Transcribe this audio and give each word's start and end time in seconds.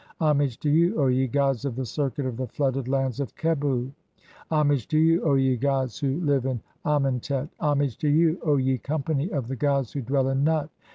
Homage 0.19 0.59
to 0.61 0.67
you, 0.71 0.99
O 0.99 1.05
ye 1.05 1.27
gods 1.27 1.63
of 1.63 1.75
the 1.75 1.85
circuit 1.85 2.25
of 2.25 2.35
"the 2.35 2.47
flooded 2.47 2.87
lands 2.87 3.19
of 3.19 3.35
Qebhu! 3.35 3.91
Homage 4.49 4.87
to 4.87 4.97
you, 4.97 5.23
O 5.23 5.35
ye 5.35 5.55
gods 5.57 5.99
who 5.99 6.19
"live 6.21 6.47
in 6.47 6.59
Amentet! 6.83 7.49
(6) 7.49 7.53
Homage 7.59 7.97
to 7.99 8.09
you, 8.09 8.39
O 8.43 8.57
ye 8.57 8.79
company 8.79 9.29
of 9.29 9.47
the 9.47 9.55
"gods 9.55 9.93
who 9.93 10.01
dwell 10.01 10.27
in 10.29 10.43
Nut 10.43 10.71